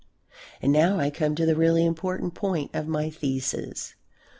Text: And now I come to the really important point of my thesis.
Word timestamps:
And 0.63 0.71
now 0.71 0.97
I 0.97 1.11
come 1.11 1.35
to 1.35 1.45
the 1.45 1.55
really 1.55 1.85
important 1.85 2.33
point 2.33 2.71
of 2.73 2.87
my 2.87 3.11
thesis. 3.11 3.93